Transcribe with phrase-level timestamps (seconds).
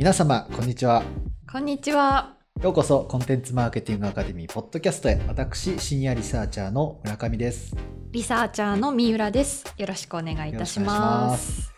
[0.00, 1.02] 皆様、こんにちは。
[1.52, 2.34] こんにちは。
[2.62, 5.20] ようこそ、コンテンツマーケティングアカデミーポッドキャストへ。
[5.28, 7.76] 私、シニアリサーチャーの村上です。
[8.10, 9.66] リサーチャーの三浦です。
[9.76, 11.70] よろしくお願いいたします。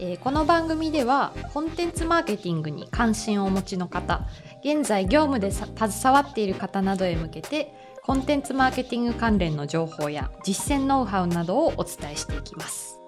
[0.00, 4.26] えーこの番組ではコンテンツマーケティングに関心をお持ちの方
[4.64, 7.72] 現在業務でさ携わっている方などへ向けて
[8.02, 12.98] コンテンツマーケティング関連の情報や実践ノウハウなどをお伝えしていきます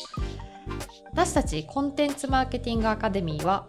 [1.13, 3.67] 私たちコンテンツマーケティングアカデミーは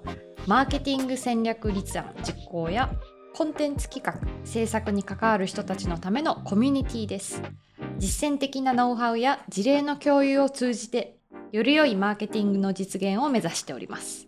[0.48, 2.90] マーケティング戦略立案実行や
[3.36, 7.42] コンテンツ企画制作に関わる人たちのためのコミュニティです
[7.98, 11.18] 実践的なノウハウや事例の共有を通じて
[11.52, 14.28] より良いマーケティングの実現を目指しております。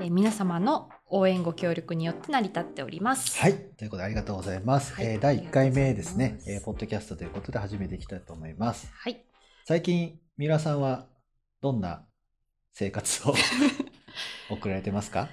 [0.00, 3.38] えー皆様の応援ご協力によって成り立っております。
[3.38, 3.54] はい。
[3.76, 4.92] ということで、ありがとうございます。
[4.94, 8.90] はいえー第1回目ですねえーポッドキャストということで始めていきたいと思います。
[8.92, 9.24] はい。
[9.64, 11.06] 最近、三浦さんは
[11.60, 12.04] どんな
[12.72, 13.34] 生活を？
[14.50, 15.28] 送られてますか？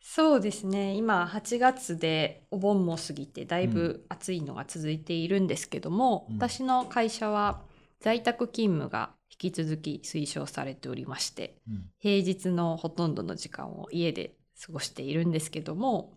[0.00, 0.94] そうですね。
[0.94, 6.36] 今8月でお盆も過ぎてだいぶ暑いのが続いているんですけども、うん。
[6.36, 7.60] 私の会社は
[8.00, 11.90] 在宅勤務が引き続き推奨されておりまして、うん。
[11.98, 16.14] 平日のほとんどの時間を家で過ごしているんですけども、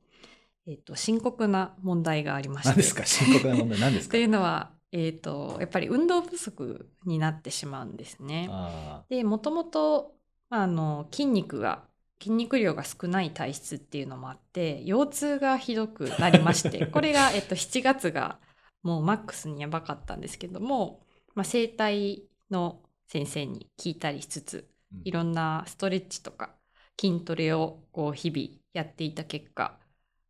[0.67, 2.69] えっと深刻な問題がありまして。
[2.69, 3.05] 何ですか？
[3.05, 4.11] 深刻な問題何ですか？
[4.13, 8.47] というのは、えー、とやっぱり運動不足になってしまうんですね。
[8.51, 10.13] あでもともと
[10.49, 11.83] まああの筋肉が
[12.21, 18.39] 筋肉量が少ない体質っていうのもあって腰痛がひどくなりまして これが、えっと、7月が
[18.83, 21.01] もうマックスにやばかったんですけども、
[21.33, 26.55] まあ、整体の先生に聞いたりしつつーいろんなストレッチとか
[26.99, 29.79] 筋トレをこう日々やっていた結果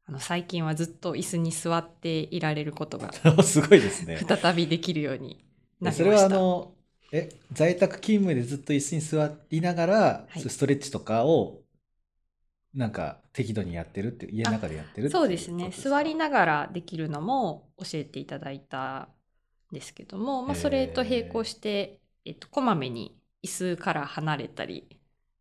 [0.06, 4.18] あの最近はずっと椅子に座っていられることがう んすごいですね。
[4.18, 5.46] 再びできるように
[5.80, 6.04] なりました。
[6.04, 6.74] それはあの、
[7.12, 9.96] え、在宅勤務でずっと椅子に座りながら、
[10.30, 11.61] はいストレッチとかを、
[12.74, 15.72] なんか適度にやってるって家の中でやってるそうですね。
[15.72, 19.10] 座りながらできるのも教えていただいた
[19.72, 24.88] んですけども、まあ、それと並行して、えっと、こまめに椅子から離れたり。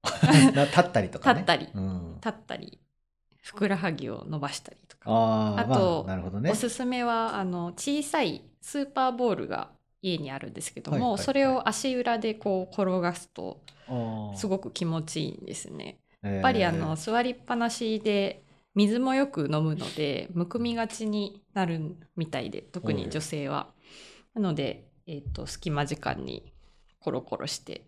[0.54, 1.40] な立ったりとかね。
[1.40, 1.68] 立ったり。
[1.74, 2.78] うん、立ったり。
[3.42, 5.54] ふくらはぎを伸ばしたりとか。
[5.56, 6.50] あとまあ、なるほどね。
[6.50, 6.54] お。
[6.54, 9.70] すすめはあの小さいスーパーボールが
[10.02, 11.24] 家にあるんですけども、はいはいはい。
[11.24, 13.60] それを足裏でこう転がすと
[14.34, 15.99] すく、ごく気持ちいいんですね。
[16.22, 18.42] ややっぱりあの座りっぱなしで
[18.74, 23.68] 水もよく飲むのでむくみがちになるみたいで特に女性は。
[24.34, 26.52] なので、えっと隙間時間に
[27.00, 27.82] コロコロして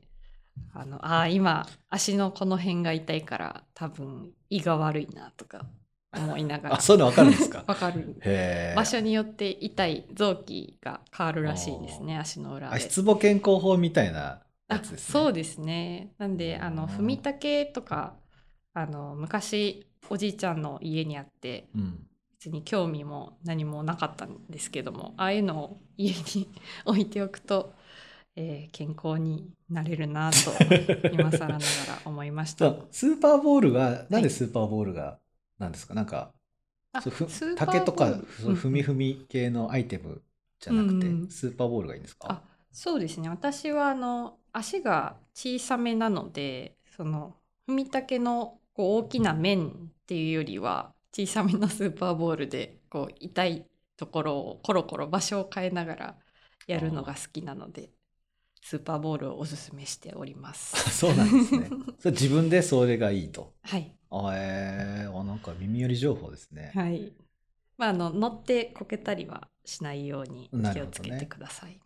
[0.74, 5.66] あのあー今足のこの辺が痛いから多分胃が悪いなとか
[6.14, 7.64] 思いながらあ、そういうのわかるんですか？
[7.68, 8.16] わかる
[8.76, 12.74] 場所によって痛い臓器が変わるらしいですね足の裏で。
[12.76, 15.12] 足つぼ健康法みたいなやあつですね。
[15.12, 16.12] そうですね。
[16.18, 18.14] なんであの踏み竹とか
[18.74, 22.06] あの昔おじいちゃんの家にあってうん。
[22.38, 26.48] 別に興味も何もなかったんですけどもああいうのを家に
[26.84, 27.72] 置いておくと、
[28.36, 30.52] えー健康になれるなと
[31.12, 32.74] 今更ながら思いました。
[32.90, 35.18] スーパーボールが、なんでスーパーボールが、
[35.58, 36.32] なんですかなんか、
[37.56, 40.22] 竹とかそうふみふみ系のアイテム
[40.60, 41.28] じゃなくて、うんうん。
[41.28, 42.28] スーパーボールがいいんですか？
[42.28, 43.28] あそうですね。
[43.28, 47.36] 私はあの足が小さめなのでその
[47.68, 49.72] 踏み竹のこう大きな面っ
[50.06, 53.66] ていうよりは小さめのスーパーボールでこう痛い
[53.96, 56.16] ところをコロコロ場所を変えながら
[56.66, 57.90] やるのが好きなので
[58.62, 60.90] スーパーボールをおすすめしております。
[60.90, 61.68] そうなんですね。
[61.98, 63.54] それ自分でそれがいいと。
[63.62, 66.70] はい、あえー、あなんか耳寄り情報ですね。
[66.72, 67.12] はい
[67.76, 71.80] まあ、あの乗ってこけたりはしないように気をつけてください。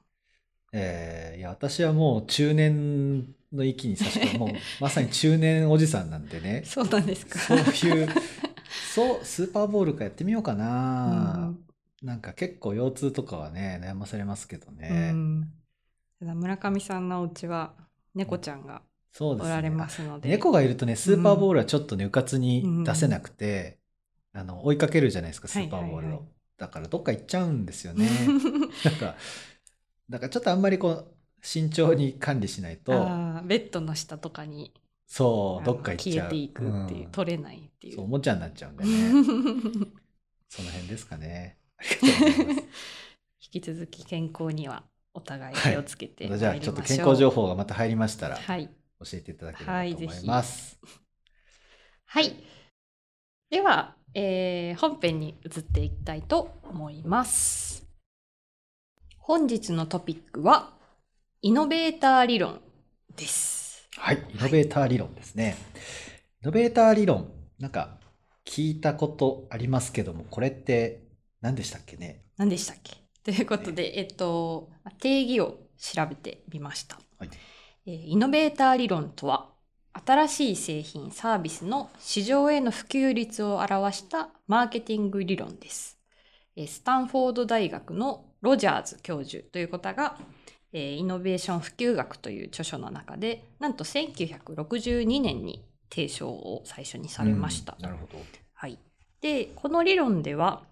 [0.72, 4.38] えーいや私はもう中年の域に差し込む。
[4.38, 6.62] もう まさに中年おじさんなんでね。
[6.64, 7.38] そうなんですか。
[7.38, 8.08] そういう
[8.94, 11.58] そうスーパーボールかやってみようかうな、ん。
[12.02, 15.52] なんか結構腰痛とかはね悩まされますけどうね、ん。
[16.20, 17.75] ただ村上さんのお家は
[18.14, 18.82] 猫ちゃんが
[19.20, 23.78] おられますので、猫がいるとねスーパーボールはちょっとねうかつにうん出せなくて、
[24.32, 26.26] あの追いかけるじゃないですかスはいーパーボールを、
[26.58, 28.08] だからどっか行っちゃうんですよね。
[28.84, 29.16] なんか
[30.08, 31.15] だからちょっとあんまりこう
[31.46, 32.93] 慎重に管理しないと
[33.44, 34.72] ベッドの下とかに
[35.06, 36.26] そう、どっか行っちゃう。
[36.26, 38.10] 消えていくっていう、ん取れないっていそう、おう。
[38.10, 38.90] もちゃになっちゃうんでね。
[40.48, 41.58] その辺ですかね。
[43.40, 44.84] 引き続き健康には
[45.14, 46.38] お互い気をつけてまい。
[46.38, 48.69] じゃあ、ちょっと健康情報がまた入りましたら、はい。
[48.99, 50.81] 教えていただければと思います。
[52.06, 52.34] はい。
[53.50, 57.87] では、えー本編に移っていきたいと思います。
[59.19, 60.75] 本日のトピックは、
[61.43, 62.61] イノベーター理論
[63.15, 63.88] です。
[63.99, 65.56] はい、イノベーター理論ですね。
[66.43, 67.99] イノベーター理論、なんか、
[68.47, 71.03] 聞いたことありますけども、これって
[71.43, 72.23] 何でしたっけね？
[72.38, 72.97] 何でしたっけ？
[73.23, 76.99] ということで、えっと、定義を調べてみました。
[77.19, 77.31] はい
[77.87, 79.50] えーイノベーター理論とは、
[79.93, 85.99] 新しい製品、サービスの市場への普及率を表したマーケティング理論です。
[86.56, 90.19] えースタンフォード大学のロジャーズ教授という方が、
[90.72, 97.74] えーイノベーション普及学という著書の中で、なんと1962年に提唱を最初にされました。
[97.78, 98.18] うんなるほど。
[98.54, 98.78] はい。
[99.20, 100.64] で、この理論では、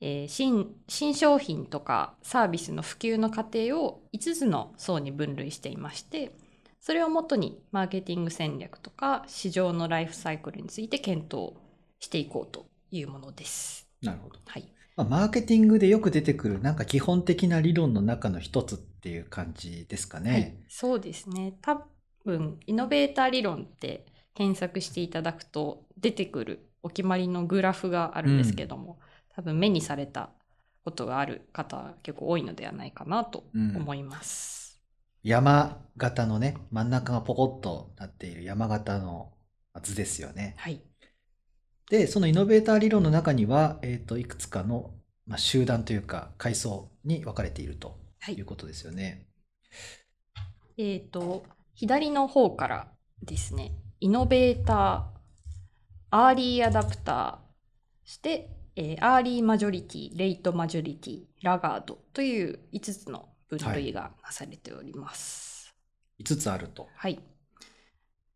[0.00, 6.32] えー新新商品とかサービスの普及の過程を5つの層に分類していまして、
[6.80, 11.54] それをもとにマーケティング戦略とか市場のライフサイクルについて検討
[11.98, 13.86] していこうというものです。
[14.02, 14.38] なるほど。
[14.46, 14.64] はい。
[15.00, 20.32] まあ、マーケティングでよく出てくる、なんか基本的な理論の中の一つっていう感じですかね。
[20.32, 21.54] はい、そうですね。
[21.62, 21.86] 多
[22.24, 24.04] 分、イノベーター理論って
[24.34, 28.98] 検索していただくと出てくるお決まりのグラフがあるんですけども、
[29.34, 30.30] 多分目にされた
[30.84, 34.82] ことがある方は結構多いのではないかなとうん思います。
[35.22, 39.32] 山形のね、真ん中がポコッとなっている山形の
[39.82, 40.54] 図ですよね。
[40.58, 40.82] はい。
[41.90, 44.92] で、そのイノベーター理論の中には、えっ、と、いくつかの、
[45.26, 49.26] まあ、集団というか、階層に分かれているとはいいうことですよね。
[50.78, 51.44] えっ、と、
[51.74, 52.88] 左の方から
[53.24, 57.38] ですね、イノベーター、アーリーアダプター、
[58.04, 65.74] そして、えーアーリーマジョリティ、レイトマジョリティ、ラガードという5つの分類がなされております。
[66.22, 66.88] 5つあると。
[66.94, 67.18] はい。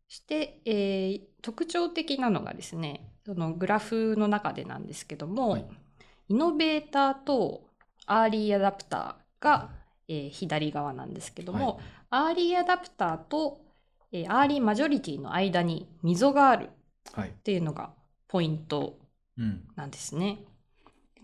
[0.09, 5.65] そして、えー特徴的なのがですね、そのグラフの中でなんですけども、はい
[6.27, 7.67] innovator と
[8.07, 9.69] early adopter が、
[10.07, 11.79] えー左側なんですけども、
[12.09, 13.61] early adopter と、
[14.11, 16.69] えー early majority の間に溝がある
[17.13, 17.29] はい。
[17.29, 17.91] っていうのが
[18.27, 18.97] ポイント
[19.37, 19.61] うん。
[19.75, 20.39] なんですね。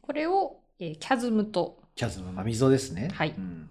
[0.02, 3.10] これを、えー chasm とキャズム、まあ、溝ですね。
[3.12, 3.70] はいうん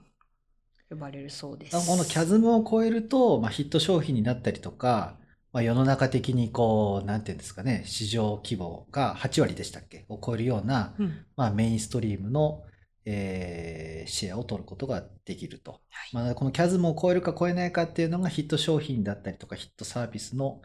[0.90, 1.86] 呼ばれるそうです。
[1.86, 5.14] このキャズムを超えると、まあ、ヒット商品になったりとか、
[5.52, 10.06] まあ、世の中的にこう、なんていうんですかね、市場規模が8割でしたっけ？
[10.08, 12.62] を超えるような、うんまあ、メインストリームの、
[13.04, 15.72] えーシェアを取ることができると。
[15.72, 20.62] はいまあ、このキャズムを超えるか超えないかっていうのがヒット商品だったりとかヒットサービスの、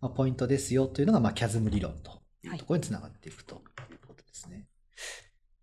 [0.00, 4.64] まあ、ポイントですよというのが、まあ、キャズム理論というところにつながっていくということですね。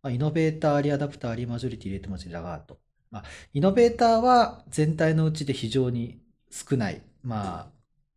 [0.04, 2.78] まあ、イノベーター、リーアダプター、リーマジョリティ、レートマジラガート。
[3.10, 3.24] まあ、
[3.54, 6.20] イノベーターは全体のうちで非常に
[6.52, 7.02] 少ない。
[7.24, 7.75] まあ、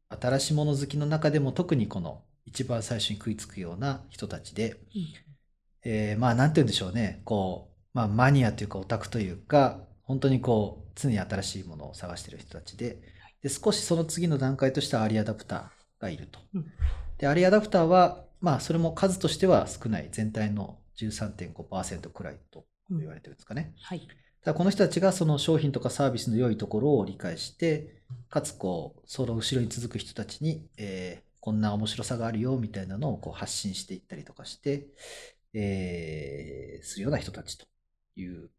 [0.08, 4.76] 新しいもの好きの中でも特にこの一番最初に食いつくような人たちで、
[5.84, 7.20] えーまあ、なんて言うんでしょうね。
[7.24, 12.98] こう、まあ、マニアというかオタクというか、本当にこう、常に新しいものを探している人たちで、
[13.42, 16.40] で、少しその次の段階としてはアーリーアダプターがいると。
[16.54, 16.66] うん
[17.18, 20.08] で、 early adopter は、まあ、それも数としては少ない。
[20.12, 23.74] 全体の13.5%くらいとうん言われてるんですかね。
[23.82, 24.08] はい。
[24.42, 27.97] ただこの人たちがその商品とかサービスの良いところを理解して、
[28.28, 34.88] かつこう、その後ろに続く人たちに、えーこんな面白さがあるよみたいなのをこう発信していったりとかして、
[35.54, 37.66] えーするような人たちと
[38.16, 38.50] いう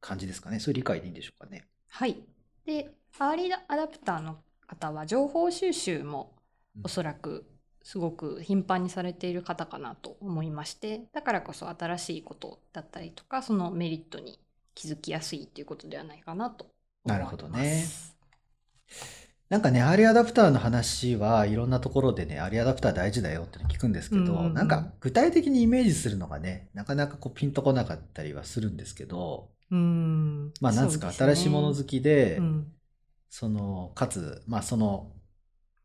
[0.00, 0.60] 感じですかね。
[0.60, 1.66] そういう理解でいいんでしょうかね。
[1.88, 2.16] はい。
[2.64, 6.34] で、 early adopter の方は情報収集も
[6.82, 7.46] おそらく
[7.82, 14.38] すごく頻繁にされている方かなと思いまして、だからこそ新しいことだったりとか、そのメリットに
[14.74, 16.76] 気づきやすいということではないかなと思います。
[17.04, 17.92] なるほどね
[19.48, 24.54] なんかね、 early adopter の話はいろんなところでね、 early adopter 大事だよって聞くんですけど、うんうんうん。
[24.54, 30.52] なんか具体的にイメージするのがね、なかなかこうピンとこなかったりはするんですけど、うん。
[30.60, 31.32] まあなんですか、すね。
[31.32, 32.72] 新しいもの好きで、うん。
[33.28, 35.12] その、かつ、まあその、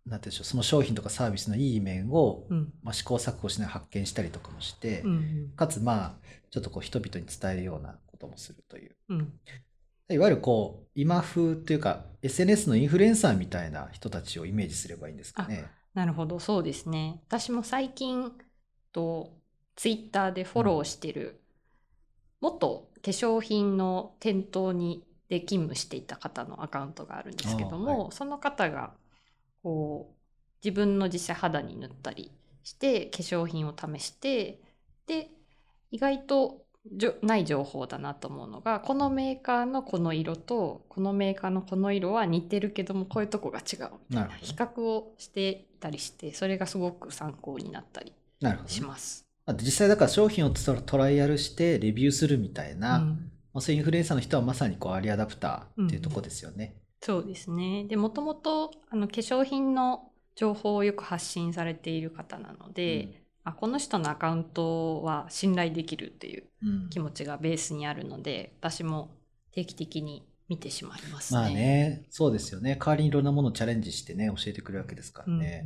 [0.08, 2.74] なんていうんでしょう、その商品とかサービスのいい面を、うん。
[2.82, 5.52] まあ、試行錯誤しながら発見したりとかもして、うん。
[5.56, 6.14] かつまあ、
[6.50, 8.96] ちょっとこう人々に伝えるようなこともするという。
[9.10, 9.34] うん
[10.14, 15.66] いわゆるこう、今風というか、SNS のインフルエンサーみたいな人たちをイメージすればいいんですかね。
[15.94, 17.22] なるほど、そうですね。
[17.28, 18.32] 私も最近
[18.92, 19.34] と
[19.76, 21.42] ツイッターでフォローしてる、
[22.40, 28.92] 元化粧品の店頭にで勤務していた方のアカウントがあるんですけども、はその方が
[29.64, 30.16] こう
[30.64, 32.32] 自分の実際肌に塗ったり
[32.64, 34.60] して化粧品を試して
[35.08, 35.30] で
[35.90, 48.14] 意外とじょない情報だなと思うのがこのメーカーのこの色とこのメーカーのこの色は似てるけどもこういうとこが違うみたいな比較をしていたりしてそれがすごく参考になったり
[48.66, 49.26] します。
[49.46, 56.76] あ実際だから商品をトトライアルしてレビューするみたいな、まうんあ、そういうインフルエンサーの人はまさにこうアーリーアダプターっていうところですよね。
[57.02, 57.86] そうですね。
[57.86, 69.10] で、もともとあの化粧品の情報をよく発信されている方なので、あこの人のアカウントは信頼できるっていううん気持ちがベースにあるので私も
[69.52, 71.40] 定期的に見てしまいますね。
[71.40, 72.78] まあね、そうですよね。
[72.78, 75.66] 代わりにいろんなものをチャレンジしてね、教えてくれるわけですからうんね。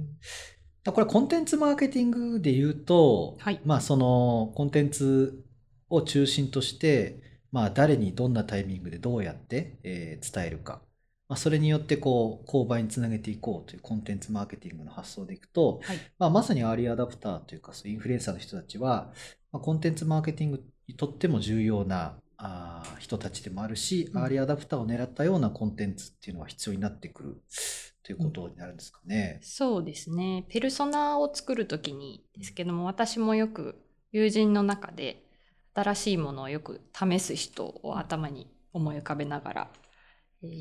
[0.83, 5.43] だからこれ content marketing で言うと、はいまあそのコンテンツ
[5.89, 7.19] を中心として、
[7.51, 10.81] まあ誰にどんなタイミングでどうやって、えー伝えるか。
[11.27, 15.97] まあ、それによってこう購買につなげていこうという content marketing の発想でいくと、はい。
[16.19, 19.11] まあ、まさに early adopter というかそういうインフルエンサーの人たちは、
[19.51, 24.21] まあ、コンテンツマーケティングにとっても重要なあー人たちでもあるし、うん。
[24.21, 27.41] early adopter を狙ったようなコンテンツっていうのは必要になってくる
[28.03, 29.39] ということになるんですかね。
[29.41, 30.45] そうですね。
[30.49, 35.23] ペルソナを作る時にですけども私もよく友人の中で
[35.73, 39.84] 新しいものをよく試す人を頭に思い浮かべながら、えー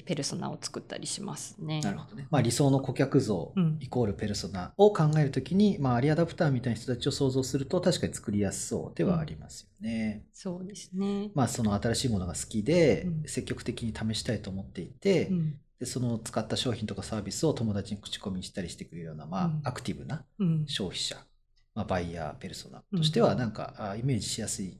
[0.05, 1.81] ペルソナを作ったりしますね。
[1.81, 2.27] なるほどね。
[2.31, 10.25] まあ、理想の顧客像うんイコールペルソナを考えるときに、まあ、アーリーアダプターみたいな人たちを想像すると確かに作りやすそうではありますよね。
[10.33, 11.31] そうですね。
[11.35, 21.17] まあ、その新しいものが好きでうん積極的に試したいと思っていて、うんでその使った商品とかサービスを友達に口コミしたりしてくれるような、まあうんアクティブなうん消費者、
[21.75, 24.79] まあ、バイヤーペルソナとしてはなんか、あイメージしやすい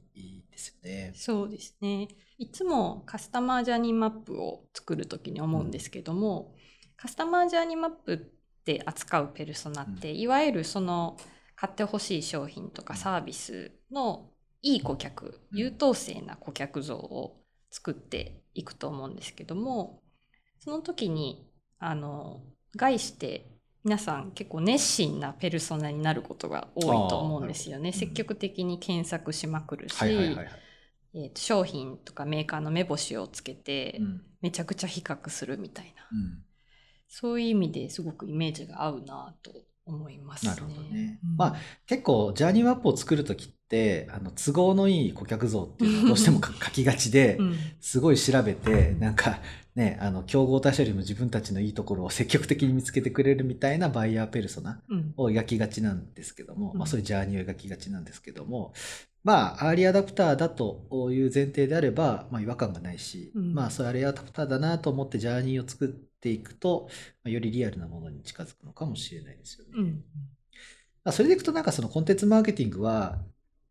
[0.49, 1.11] ですよね。
[1.13, 2.07] そうですね。
[2.37, 6.53] いつもカスタマージャーニーマップを作るときに思うんですけども、
[6.97, 8.31] カスタマージャーニーマップ
[8.65, 11.17] で扱うペルソナって、いわゆるその
[11.55, 17.37] 買ってほしい商品とかサービスのいい顧客、うん優等生な顧客像を
[17.71, 20.01] 作っていくと思うんですけども、
[20.59, 21.49] その時に
[21.79, 22.41] あの
[22.75, 23.45] 概して
[23.85, 27.93] 皆さん結構熱心なペルソナになることが多いと思うんですよね。
[27.93, 30.64] 積極的に検索しまくるし、はいはいはいはい。
[31.15, 34.21] えーと商品とかメーカーの目星をつけてうん。
[34.41, 36.43] めちゃくちゃ比較するみたいな、うん。
[37.07, 39.51] そういう意味ですごくイメージが合うなと
[39.85, 40.51] 思いますね。
[40.51, 41.19] なるほどね。
[41.23, 41.35] うん。
[41.35, 41.55] まあ
[41.87, 47.55] 結構ジャーニーマップを作るときってあの都合のいい顧客像っていうのをどうしても書 書きがちで、うん。
[47.79, 49.39] すごい調べてなんか
[49.73, 55.13] ねあの競合他社よりも自分たちのいいところを積極的に見つけてくれるみたいな buyer persona うん。
[55.17, 58.73] を描きがちなんですけども、うんまあ、そういう journey を描きがちなんですけども、
[59.25, 63.53] まあ、 early adopter だという前提であれば、まあ、違和感がないし、うん。
[63.55, 66.87] まあ、そういうアーリーアダプターだなと思って journey を作っていくと、
[67.23, 69.71] まあ、よりリアルなものに近づくのかもしれないですよね。
[69.75, 70.03] うん
[71.03, 73.19] まあそれでいくと、なんかその content marketing は、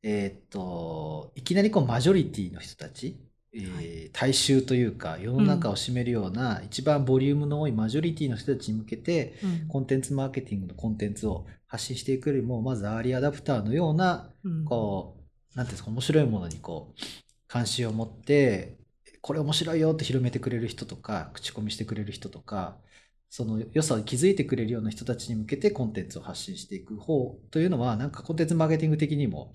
[0.04, 3.18] えーっと、いきなりこう majority の人たち、
[3.52, 4.11] えーはい。
[4.12, 9.68] 大衆というか、世の中を占めるような、一番ボリュームの多いマジョリティの人たちに向けて、うん。
[9.68, 14.64] コンテンツマーケティングのコンテンツを発信していくよりも、まずアーリーアダプターのような、うん。
[14.64, 15.13] こう、
[15.54, 17.00] なんていうんですか、面白いものにこう、
[17.49, 18.78] 関心を持って、
[19.20, 22.78] これ面白いよって広めてくれる人とか、口コミしてくれる人とか、
[23.30, 29.52] その良さを気づいてくれるような人たちに向けてコンテンツを発信していく方というのは、なんかコンテンツマーケティング的にも、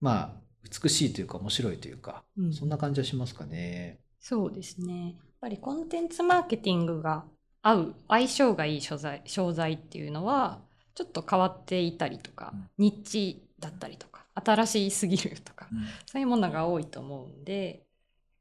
[0.00, 0.40] まあ、
[0.82, 4.00] 美しいというか面白いというか、うんそんな感じはしますかね。
[4.20, 5.04] そうですね。
[5.04, 7.24] やっぱり content marketing が
[7.62, 10.60] 合う相性がいい商材商材っていうのは
[10.94, 15.68] ちょっと変わっていたりとか、うんニッチだったりとか新しすぎるとか
[16.06, 17.82] そういうものが多いと思うんでやっ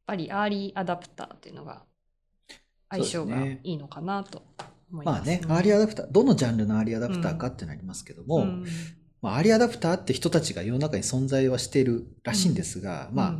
[0.07, 1.83] ぱり early adopter っていうのが
[2.89, 4.41] 相性がいいのかなと
[4.91, 5.37] 思いまあますね。
[5.37, 8.65] ね、 early adopter、どのジャンルの early adopter かってなりますけども、うん。
[9.21, 13.39] まあ、 early adopter って人たちが世の中に存在はしているらしいんですが、ま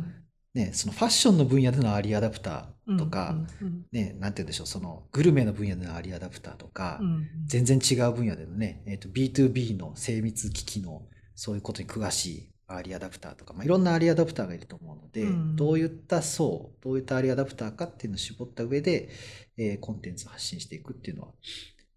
[0.54, 3.86] ね、そのファッションの分野での early adopter とか、うん。
[3.90, 7.26] ね、なんて言うんでしょう、そのグルメの分野での early adopter とか、うんうん。
[7.46, 11.02] 全然違う分野でのね、えーと、B2B の精密機器の
[11.34, 19.08] そういうことに詳しい early adopter とか、まあ、いろんな early adopter がいると思うので、うんどういった層、どういった early adopter かっていうのを絞った上で、
[19.56, 21.28] えーコンテンツを発信していくっていうのは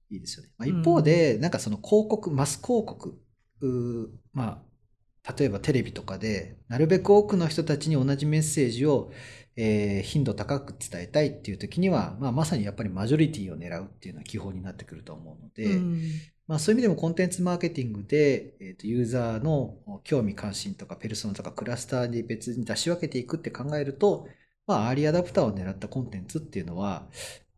[0.09, 0.49] いいですよね。
[0.57, 3.19] まあ、一方で、なんかその広告、マス広告、
[4.33, 4.72] まあ、
[5.37, 9.11] 例えばテレビとかで、なるべく多くの人たちに同じメッセージを、
[9.55, 16.11] えー頻度高く伝えたいっていう時には、まあ、まさにやっぱりマジョリティを狙うっていうのは基本になってくると思うので、うん。
[16.47, 24.27] まあ、そういう意味でもコンテンツマーケティングで、えーとユーザーの興味関心とかペルソナとかクラスターに別に出し分けていくって考えると、
[24.67, 27.07] まあ、アーリーアダプターを狙ったコンテンツっていうのは、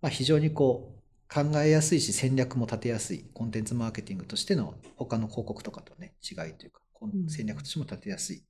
[0.01, 6.81] まあ、非常にこう考えやすいし戦略も立てやすいコンテンツマーケティングとしての他の広告とかとね違いというか
[7.27, 8.43] 戦略としても立てやすい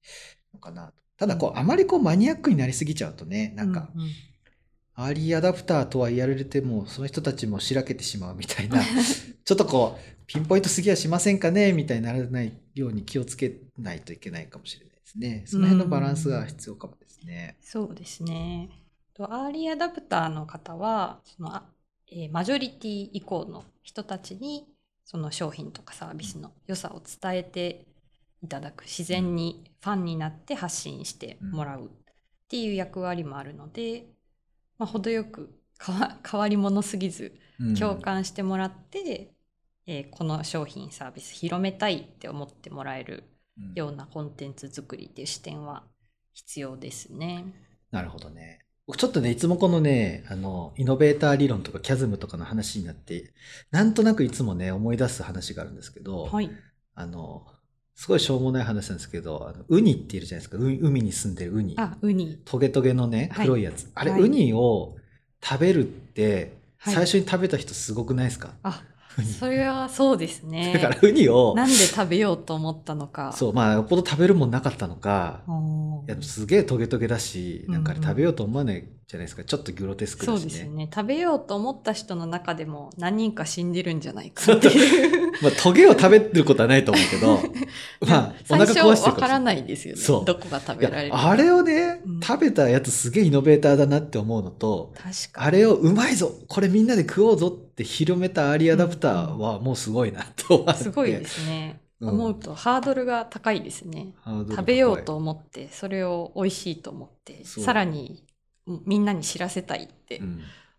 [0.54, 0.94] のかなと。
[1.18, 4.10] ただこうあまりこうマニアックになりすぎちゃうとねなんか、うんうん
[4.98, 8.80] アーリーアダプターとは言われても、その人たちもしらけてしまうみたいな、
[9.44, 15.44] ちょっとこう、ピンポイントすぎやしませんかねみたいにならないように気をつけないといけないかもしれないですね。
[15.46, 17.58] その辺のバランスが必要かもですね。
[17.62, 18.70] そうですね。
[19.14, 21.64] とアーリーアダプターの方はその、あ
[22.10, 24.66] えーマジョリティ以降の人たちに
[25.04, 27.86] その商品とかサービスの良さを伝えて
[28.46, 31.90] いただく自然にファンになって発信してもらうっ
[32.48, 34.06] ていう役割もあるので、
[34.78, 35.60] まあ、程よく
[36.30, 37.38] 変わり者すぎず
[37.78, 39.34] 共感してもらって、
[39.88, 43.24] うん、えー、この商品サービス広めたいって思ってもらえる
[43.74, 45.84] ようなコンテンツ作りっていう視点は
[46.34, 47.46] 必要ですね。
[47.92, 48.60] なるほどね。
[48.98, 53.34] ちょっとね、いつもこのね、あの、イノベーター理論とかキャズムとかの話になって、
[53.72, 56.52] なんとなくいつもね、思い出す話があるんですけど、はい、
[56.94, 57.48] あの、
[57.96, 60.58] すごいしょうもない話なんですけど、あのウニっているじゃないですか。
[60.58, 61.76] 海に住んでるウニ。
[61.78, 62.40] あ、ウニ。
[62.44, 63.84] トゲトゲのね、黒いやつ。
[63.84, 64.98] はい、あれ、はい、ウニを
[65.42, 68.84] 食べるって、最初に食べた人すごくないですか、あ、
[69.24, 70.74] それはそうですね。
[70.74, 71.54] だからウニを。
[71.56, 73.32] なんで食べようと思ったのか。
[73.34, 75.44] そう、まあ、よっぽど食べるもんなかったのか、
[76.08, 79.44] いやすげえトゲトゲだし、なんか食べようと思わないじゃないですか。
[79.44, 80.40] ちょっとグロテスクだしね。
[80.42, 80.90] そうですね。
[80.94, 85.32] 食べようと思った人の中でも何人か死んでるんじゃないかっていう。
[85.42, 87.40] まあ、トゲを食べることはないと思うけど、
[88.08, 90.02] まあ、お腹壊してるわからないですよね。
[90.02, 90.26] そう。
[90.26, 100.84] どこが食べられるあれをね、うん、食べたやつすげえイノベーターだなって思うのと、確かあれをうまいぞこれみんなで食おうぞって広めたアーリーアダプターはもうすごいなと思って。
[100.84, 101.82] すごいですね。
[102.02, 104.14] 思うとハードルが高いですね。
[104.26, 108.24] 食べようと思ってそれを美味しいと思ってさらに
[108.86, 110.22] みんなに知らせたいって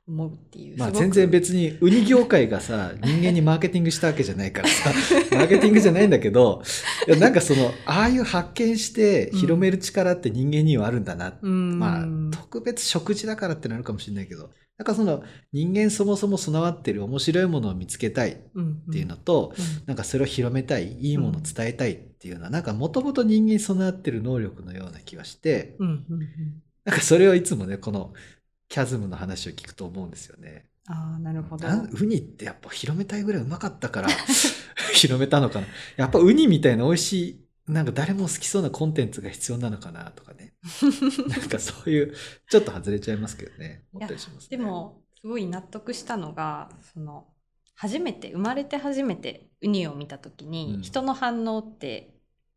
[0.06, 0.78] 思うっていう。
[0.78, 4.90] まあ全然別にウニ業界がさ 人間にマーケティングしたわけじゃないからさ
[5.32, 6.62] マーケティングじゃないんだけど
[7.18, 18.36] なんかそのああいう発見して広める力って人間にはあるんだな、うん、まあ特別食事だからってなるかもしれないけどなんかその人間そもそも備わってる面白いものを見つけたいっ
[18.90, 26.28] ていうのと、うんうん、なんかそれを広めたいいいものを伝えたいっていうのは、なんかもともと人間に備わってる能力のような気はして、うんうんうん、
[26.84, 28.12] なんかそれをいつもねこの
[28.68, 30.66] キャズムの話を聞くと思うんですよね。
[30.88, 31.66] あなるほど。
[31.68, 34.08] ウニってやっぱ広めたいぐらいうまかったから
[34.92, 35.66] 広めたのかな。
[35.96, 40.54] やっぱウニみたいな美味しいなんか誰も好きそうなコンテンツが必要なのかなとかね。
[41.28, 42.14] なんかそういう
[42.48, 43.84] ちょっと外れちゃいますけどね。
[43.92, 47.26] 思ったりします、ね、でもすごい納得したのがその
[47.74, 52.16] 初めて生まれて初めてウニを見た時に、人の反応って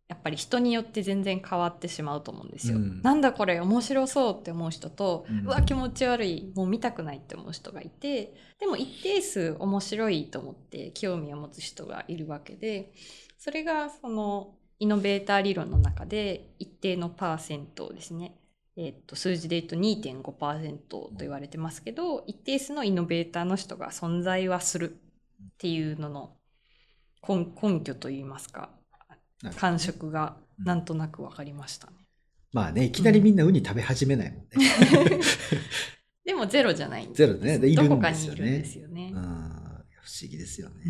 [0.10, 2.78] やっぱり人によって全然変わってしまうと思うんですよ。
[2.78, 12.92] うん、なんだこれ面白そうって思う人と、うん、うわ気持ち悪いもう見たくないって思う人がいてでも一定数面白いと思って興味を持つ人がいるわけで
[13.38, 18.34] それがそのイノベーター理論の中で一定のパーセントですね、
[18.78, 26.32] えー、と数字で言うと2.5%と言われてますけど一定数のイノベーターの人が存在はするっていうのの
[27.28, 28.70] 根拠といいますか
[29.58, 31.94] 感触がなんとなく分かりましたね。
[32.52, 34.50] まあねいきなりみんなウニ食べ始めないもんね。
[36.26, 37.56] でもゼロじゃないんですゼロね。
[37.56, 37.90] いるんですよね。
[37.90, 39.12] どこかにいるんですよね。
[39.14, 40.86] 不思議ですよね。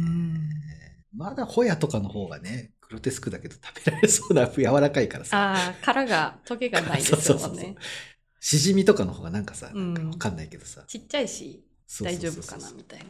[1.15, 5.38] まだホヤとかの方がね、グロテスクだけど食べられそうな柔らかいからさ。
[5.38, 7.75] ああ、殻が、トゲがないですもんね。
[8.41, 10.84] しじみとかの方がなんかさ、なんかわかんないけどさ。
[10.88, 11.63] ちっちゃいし、
[12.02, 13.06] 大丈夫かなみたいな。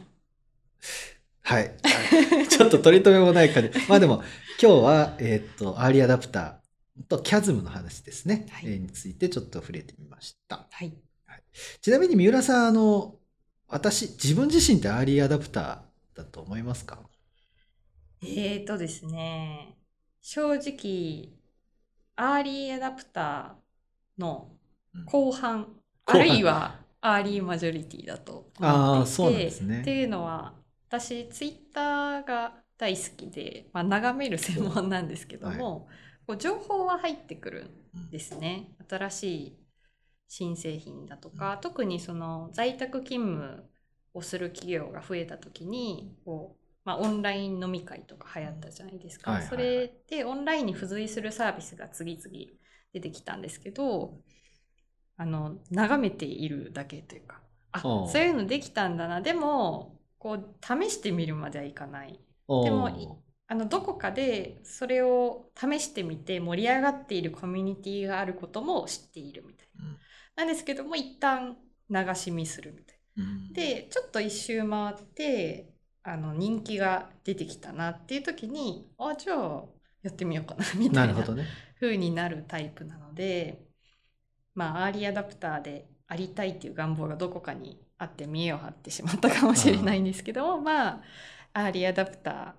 [1.42, 1.74] はい。
[2.48, 3.70] ちょっと取り留めもない感じ。
[3.88, 4.22] まあでも、
[4.60, 8.46] 今日は、えっ、ー、と、 early adopter と chasm の話ですね。
[8.50, 10.68] はい、えー、についてちょっと触れてみました。
[10.70, 10.92] はい。
[11.24, 11.42] はい、
[11.80, 13.18] ちなみに三浦さん、あの、
[13.66, 17.09] 私、自分自身って early adopter だと思いますか？
[18.22, 19.76] えーとですね、
[20.20, 21.32] 正直、
[22.16, 24.48] アーリーアダプターの
[25.06, 25.66] 後半、うん、
[26.04, 30.54] あるいはアーリーマジョリティだと思っていて、ですね、っていうのは、
[30.88, 35.60] 私、ツイッターが大好きで、まあ、眺める専門なんですけども、はい、
[36.26, 38.74] こう情報は入ってくるんですね。
[38.88, 39.56] 新しい
[40.28, 43.64] 新製品だとか、うん、特にその在宅勤務
[44.14, 52.30] をする企業が増えた時にこうまあ、オンライン飲み会とか流行ったじゃないですか、はいはいはい、それでオンラインに付随するサービスが次々
[52.92, 54.18] 出てきたんですけど
[55.16, 57.40] あの眺めているだけというか
[57.72, 59.20] あそういうのできたんだな。
[59.20, 62.18] でもこう試してみるまではいかない。
[62.48, 69.98] でもあのどこかでそれを試してみて盛り上がっているコミュニティがあることも知っているみたいな、うん、
[70.36, 71.56] なんですけども一旦
[71.88, 75.68] 流し見するみたいな、うん、でちょっと一周回って
[76.02, 79.64] あの人気が出てきたなっていう時にあじゃあ
[80.02, 81.24] やってみようかな みたいな
[81.78, 83.66] 風になるタイプなので
[84.54, 91.02] まあアーリーアダプターでありたいっていう願望がどこかにあって見栄を張ってしまったかもしれないんですけどもまあ
[91.52, 92.52] アーリーアダプター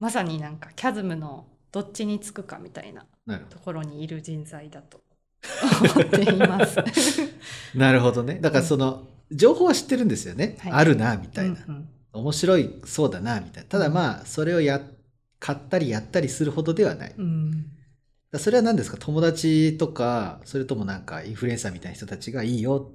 [0.00, 3.06] まさになんかキャズムのどっちにつくかみたいな
[3.50, 5.02] ところにいる人材だと
[5.94, 6.78] 思っています。
[7.74, 8.38] なるほどね。
[8.40, 10.56] だからその、情報は知ってるんですよね。
[10.60, 11.56] はい、あるなみたいな。
[11.66, 14.84] うんうん面白いそうだなみたいなただまあそれをや考
[15.40, 17.14] 買ったりやったりするほどではない。
[17.18, 17.66] うん
[18.32, 18.96] だそれは何ですか？
[18.98, 22.92] 友達とか、それともなんかインフルエンサーみたいな人たちがいいよ。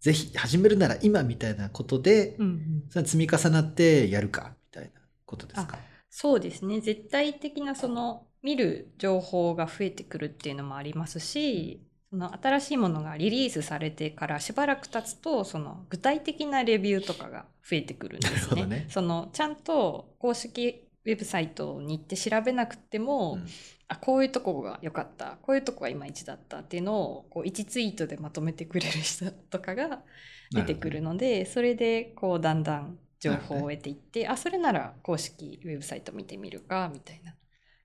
[0.00, 5.78] ぜひ始めるなら今みたいなことで、うんうんそれは積み重なってやるかみたいなことですか？
[6.08, 11.82] そうですね絶対的なその見る情報が増えてくるっていうのもありますし
[12.14, 18.66] その新しいものがリリースされてからしばらく経つとその具体的なレビューとかが増えてくるんですね。
[18.66, 18.86] ね。
[18.88, 23.46] そのちゃんと公式ウェブサイトに行って調べなくても、うん。
[23.86, 30.00] あこういうとこが良かったこういうとこがいまいちだったっていうのをこう1ツイートでまとめてくれる人とかが
[30.52, 37.34] 出てくるのでそれでこうだんだん情報を得ていって、あそれなら公式ウェブサイト見てみるかみたいな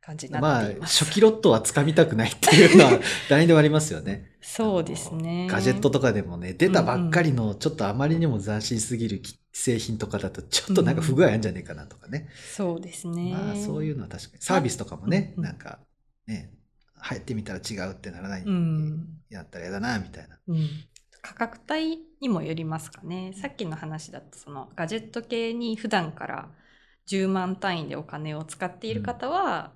[0.01, 1.03] 感じになまあっています。
[1.05, 4.37] 初期ロットはつかみたくないっていうのは 誰にでもありますよね。
[4.41, 5.47] そうですね。
[5.49, 9.21] ガジェットとかでもね出たばっかりのちょっとあまりにも斬新すぎる
[9.53, 12.29] 製品とかだとちょっとなんか不具合あるんじゃねえかなとかね。
[12.55, 13.33] そうですね。
[13.33, 15.79] まあそういうのは確かにサービスとかもねうんうんなんか
[16.27, 16.51] ね
[16.95, 20.39] 入ってみたら違うってならない、うんやったらやだなみたいな。
[20.47, 20.67] うん、
[21.21, 23.33] 価格帯にもよりますかね。
[23.39, 26.49] さっきの話だとそのガジェット系に普段から
[27.07, 29.73] 10万単位でお金を使っている方は、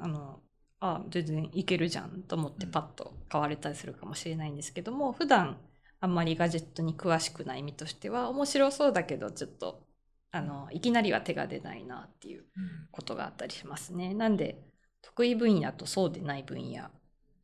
[0.00, 0.40] あの
[0.80, 5.58] あ全然いけるじゃんと思ってパッと買われたりするかもしれないんですけども普段
[6.00, 9.86] あんまりガジェットに詳しくない身としては面白そうだけどちょっと
[10.32, 12.44] あのいきなりは手が出ないなっていう
[12.90, 14.14] ことがあったりしますね。
[14.14, 14.58] なんで
[15.02, 16.90] 得意分野とそうでない分野っ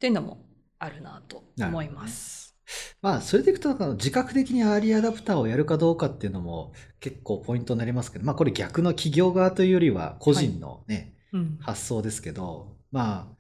[0.01, 0.45] ていうのも
[0.79, 2.57] あるなと思います。
[3.01, 11.18] まあそれでいくと自覚的にアーリーアダプターをやるかどうかっていうのも結構ポイントになりますけどまあこれ逆の企業側というよりは個人のね、うん
[11.59, 13.37] 発想ですけどまあ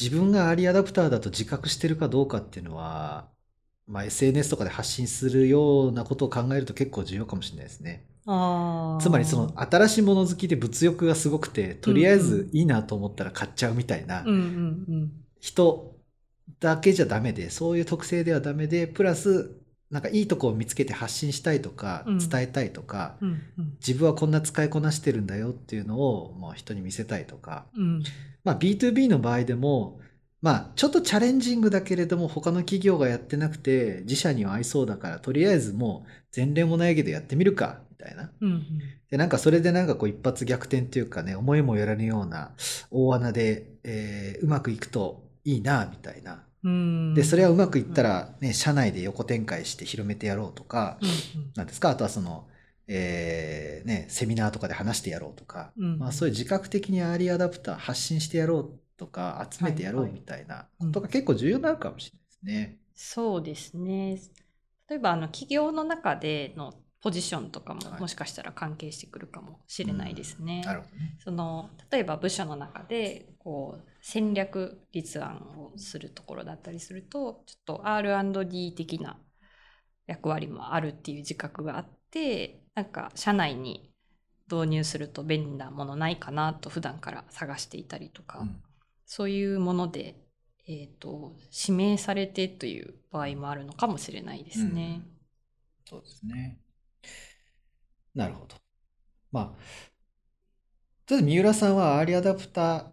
[0.00, 3.30] 自分がアーリーアダプターだと自覚してるかどうかっていうのは、
[3.86, 8.06] まあ、SNS とかで発信するようなことを考えると結構重要かもしれないですね。
[8.98, 15.24] つまりその新しいもの好きで物欲がすごくてとりあえずいいなと思ったら買っちゃうみたいなうんうん。
[15.40, 15.96] 人
[16.60, 19.59] だけじゃダメでそういう特性ではダメでプラス
[19.90, 22.18] なんかいいとこを見つけて発信したいとかうん。
[22.18, 23.76] 伝えたいとか、うんうん。
[23.86, 28.02] 自分はこんな使いこなしてるんだよっていうのをもう人に見せたいとか、うん。
[28.44, 30.00] まあ、B2B の場合でも
[30.42, 38.30] まあちょっとチャレンジングだけれども他の企業がやってなくて自社には合いそうだからとりあえずもう前例もないけどやってみるかみたいな。
[38.40, 38.62] うん。
[39.10, 42.52] で、なんかそれでなんかこう一発逆転っていうかね、思いもよらぬような
[42.90, 46.44] 大穴で、えーうまくいくといいな、みたいな。
[46.62, 47.14] うん。
[47.14, 52.48] で、それはうまくいったらね、社内で横展開して広めてやろうとか、うんなんですか、あとはその、
[52.86, 62.80] えーね、セミナーとかで話してやろうとか、うんまあそういう自覚的にアーリーアダプター発信してやろうとか、集めてやろうはいはいみたいなことが結構重要になるかもしれないですね。
[62.94, 64.18] そうですね。
[64.88, 68.00] 例えばあの企業の中でのポジションとかもはい。
[68.00, 70.62] もしかしたら関係してくるかもしれないですね。
[70.64, 71.16] なるほどね。
[71.18, 79.18] その例えば部署の中でこう戦略立案をするところだったりするとちょっと R&D 的な
[80.06, 83.92] 役割もあるっていう自覚があってなんか社内に
[84.50, 88.62] 導入すると便利なものないかなと普段から探していたりとか、うん
[89.10, 90.14] そういうもので、
[90.68, 95.02] えー、と指名されてという場合もあるのかもしれないですね。
[95.84, 96.60] そうですね。
[98.14, 98.54] なるほど。
[99.32, 99.44] まあ、
[101.06, 102.86] とりあえず三浦さんはアーリーアダプター、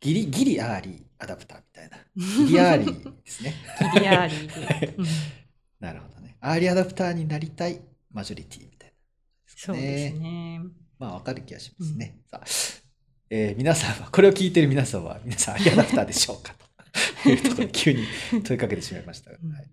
[0.00, 1.98] ギリ、ギリアーリーアダプターみたいな。
[2.46, 3.54] ギリアーリーですね。
[3.94, 5.06] ギリアーリーで、うん
[5.80, 6.36] なるほどね。
[6.40, 8.94] アーリーアダプターになりたいマジョリティみたいな。
[9.46, 10.60] そうですね。
[10.98, 12.18] まあ、わかる気がしますね。
[12.30, 12.46] さあ、
[13.30, 16.54] えー皆さんは、これを聞いている皆さんは、皆さんアーリーアダプターでしょうか？
[17.22, 18.04] というところで急に
[18.44, 19.38] 問いかけてしまいましたが。
[19.42, 19.66] うんはい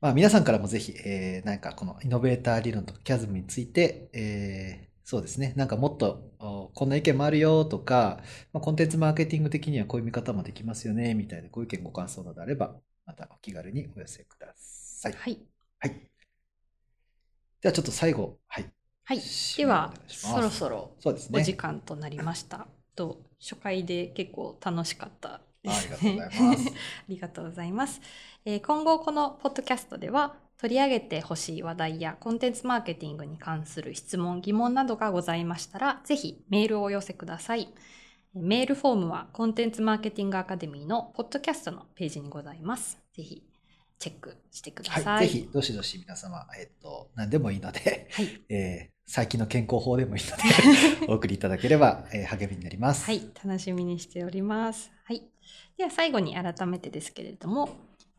[0.00, 8.22] まあ、皆さんからもぜひ、えーなんかこのイノベーター理論とかキャズムについて、えーそうですね、なんかもっとおこんな意見もあるよとか、
[8.54, 15.12] まあ、コンテンツマーケティング的にはこういう見方もできますよね、みたいなご意見ご感想などあれば、またお気軽にお寄せください。
[15.12, 15.46] はい。
[15.80, 16.10] はい。
[17.62, 18.72] ではちょっと最後、はい。
[19.04, 19.20] はい。
[19.56, 21.38] ではそろそろそうですね。
[21.38, 22.66] お時間となりました。
[22.96, 25.88] と初回で結構楽しかったであすね。
[25.88, 26.72] りがとうございます。
[26.74, 28.00] ありがとうございます。
[28.44, 37.68] えー今後このポッドキャストでは取り上げてほしい話題やコンテンツマーケティングに関する質問、疑問などがございましたら、ぜひメールをお寄せください。
[38.34, 42.98] メールフォームはコンテンツマーケティングアカデミーのポッドキャストのページにございます。
[43.12, 43.44] ぜひ
[43.98, 45.04] チェックしてください。
[45.04, 48.44] はい、ぜひ、どしどし皆様、えっと、何でもいいので、はい。
[48.48, 50.34] えー最近の健康法でもいいの
[51.04, 53.04] で、 お送りいただければ、えー励みになります。
[53.04, 54.90] はい、楽しみにしております。
[55.04, 55.22] はい。
[55.76, 57.68] では最後に改めてですけれども、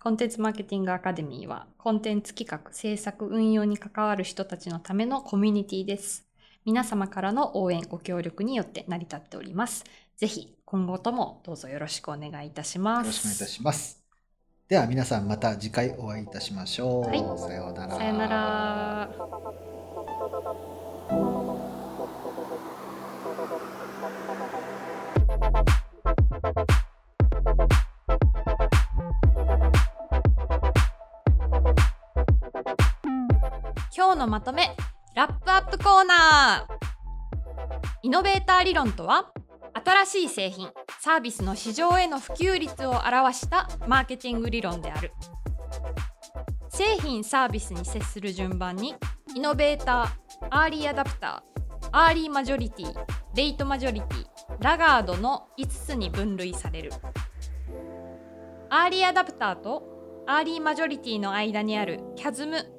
[0.06, 6.28] コンテンツマーケティングアカデミーは、コンテンツ企画、制作、運用に関わる人たちのためのコミュニティです。
[6.64, 9.84] 皆様からの応援ご協力によって成り立っております。
[10.16, 13.08] ぜひ今後ともどうぞよろしくお願いいたします。
[13.08, 14.04] よろしくお願いいたします。
[14.68, 17.18] では皆さんまた次回お会いいたしましょう、はい。
[17.40, 17.96] さようなら。
[17.98, 19.10] さよなら
[34.16, 34.76] 日のまとめ
[35.14, 36.76] ラップアップコーナー。
[38.04, 39.32] イノベーター理論とは
[39.84, 40.70] 新しい製品
[41.02, 45.12] サービスの市場への普及率を表したマーケティング理論である。
[46.70, 48.96] 製品サービスに接する順番に
[49.36, 52.94] イノベーターアーリーアダプターアーリーマジョリティ
[53.36, 54.26] レイトマジョリティ
[54.62, 56.92] ラガードの5つに分類される。
[58.70, 62.75] アーリーアダプターとアーリーマジョリティの間にあるキャズム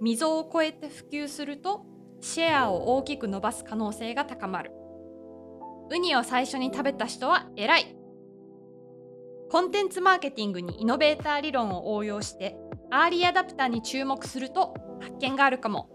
[0.00, 1.84] 溝を越えて普及すると
[2.20, 4.72] シェアを大きく伸ばす可能性が高まる。
[5.90, 7.96] ウニを最初に食べた人は偉い。
[9.50, 12.56] コンテンツマーケティングにイノベーター理論を応用して
[12.90, 15.88] アーリーアダプターに注目すると発見があるかも。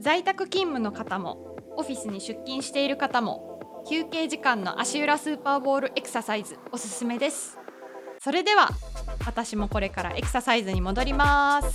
[0.00, 7.63] 在宅勤務の方もオフィスに出勤している方も休憩時間の足裏スーパーボールエクササイズおすすめです。
[8.24, 8.70] それでは
[9.26, 11.68] 私もこれからエクササイズに戻ります。